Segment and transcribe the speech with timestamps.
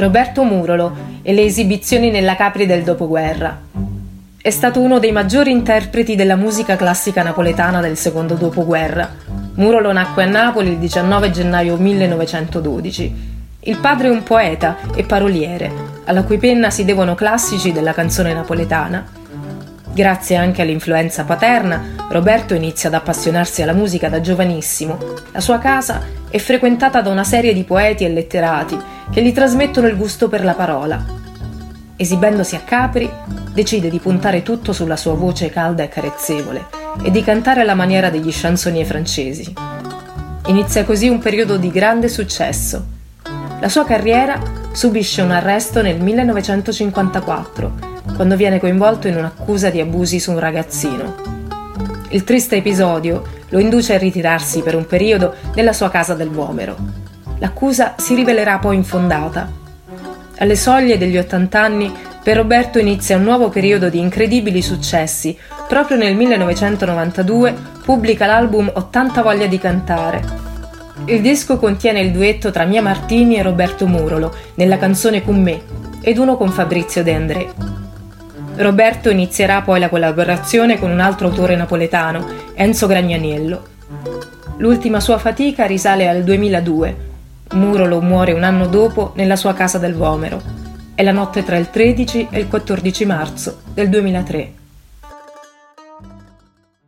[0.00, 3.60] Roberto Murolo e le esibizioni nella Capri del dopoguerra.
[4.42, 9.08] È stato uno dei maggiori interpreti della musica classica napoletana del secondo dopoguerra.
[9.56, 13.28] Murolo nacque a Napoli il 19 gennaio 1912.
[13.60, 15.70] Il padre è un poeta e paroliere,
[16.06, 19.06] alla cui penna si devono classici della canzone napoletana.
[19.92, 24.96] Grazie anche all'influenza paterna, Roberto inizia ad appassionarsi alla musica da giovanissimo.
[25.32, 28.78] La sua casa è frequentata da una serie di poeti e letterati
[29.10, 31.04] che gli trasmettono il gusto per la parola.
[31.96, 33.10] Esibendosi a Capri,
[33.52, 36.66] decide di puntare tutto sulla sua voce calda e carezzevole
[37.02, 39.52] e di cantare alla maniera degli chansonnier francesi.
[40.46, 42.86] Inizia così un periodo di grande successo.
[43.60, 44.40] La sua carriera
[44.72, 47.72] subisce un arresto nel 1954,
[48.14, 51.38] quando viene coinvolto in un'accusa di abusi su un ragazzino.
[52.10, 57.09] Il triste episodio lo induce a ritirarsi per un periodo nella sua casa del Vomero.
[57.40, 59.50] L'accusa si rivelerà poi infondata.
[60.38, 65.36] Alle soglie degli 80 anni, per Roberto inizia un nuovo periodo di incredibili successi.
[65.66, 70.22] Proprio nel 1992 pubblica l'album 80 voglia di cantare.
[71.06, 75.62] Il disco contiene il duetto tra Mia Martini e Roberto Murolo nella canzone Con me
[76.02, 77.52] ed uno con Fabrizio De André.
[78.56, 83.62] Roberto inizierà poi la collaborazione con un altro autore napoletano, Enzo Gragnaniello.
[84.58, 87.08] L'ultima sua fatica risale al 2002.
[87.52, 90.40] Murolo muore un anno dopo nella sua casa del Vomero.
[90.94, 94.59] È la notte tra il 13 e il 14 marzo del 2003.